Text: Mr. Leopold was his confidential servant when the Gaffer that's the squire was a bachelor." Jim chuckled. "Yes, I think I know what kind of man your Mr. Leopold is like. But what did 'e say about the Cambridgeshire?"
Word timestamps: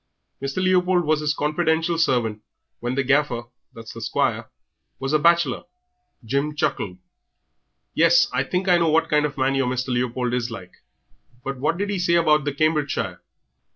Mr. 0.41 0.63
Leopold 0.63 1.05
was 1.05 1.19
his 1.19 1.35
confidential 1.35 1.95
servant 1.95 2.41
when 2.79 2.95
the 2.95 3.03
Gaffer 3.03 3.43
that's 3.71 3.93
the 3.93 4.01
squire 4.01 4.49
was 4.97 5.13
a 5.13 5.19
bachelor." 5.19 5.65
Jim 6.25 6.55
chuckled. 6.55 6.97
"Yes, 7.93 8.27
I 8.33 8.43
think 8.43 8.67
I 8.67 8.79
know 8.79 8.89
what 8.89 9.09
kind 9.09 9.27
of 9.27 9.37
man 9.37 9.53
your 9.53 9.67
Mr. 9.67 9.89
Leopold 9.89 10.33
is 10.33 10.49
like. 10.49 10.71
But 11.43 11.59
what 11.59 11.77
did 11.77 11.91
'e 11.91 11.99
say 11.99 12.15
about 12.15 12.45
the 12.45 12.51
Cambridgeshire?" 12.51 13.21